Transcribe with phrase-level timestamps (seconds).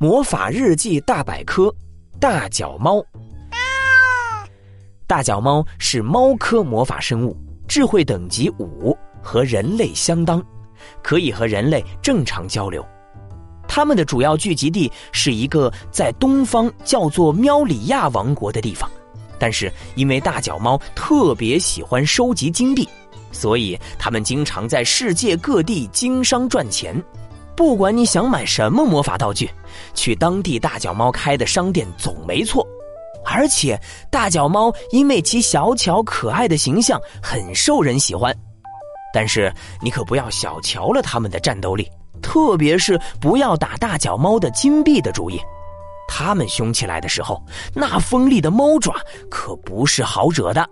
[0.00, 1.74] 魔法日记大百科：
[2.20, 3.04] 大脚猫。
[5.08, 7.36] 大脚猫是猫科魔法生物，
[7.66, 10.40] 智慧等级五，和人类相当，
[11.02, 12.86] 可以和人类正常交流。
[13.66, 18.88] 它们的主要聚集地是一个在东方叫做喵里亚王国的地方，
[19.36, 22.88] 但是因为大脚猫特别喜欢收集金币，
[23.32, 26.94] 所以它们经常在世界各地经商赚钱。
[27.58, 29.50] 不管你想买什么魔法道具，
[29.92, 32.64] 去当地大脚猫开的商店总没错。
[33.26, 33.76] 而且
[34.12, 38.32] 大脚猫因为其小巧可爱的形象很受人喜欢。
[39.12, 39.52] 但是
[39.82, 41.90] 你可不要小瞧了它们的战斗力，
[42.22, 45.36] 特别是不要打大脚猫的金币的主意。
[46.06, 47.42] 它们凶起来的时候，
[47.74, 48.94] 那锋利的猫爪
[49.28, 50.64] 可不是好惹的。